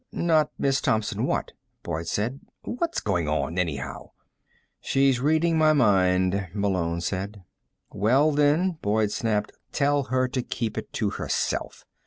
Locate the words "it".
10.75-10.91